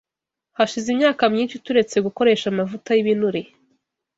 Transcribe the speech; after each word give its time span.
Hashize 0.57 0.87
imyaka 0.91 1.23
myinshi 1.33 1.61
turetse 1.65 1.97
gukoresha 2.05 2.45
amavuta 2.49 2.89
y’ibinure. 2.93 3.41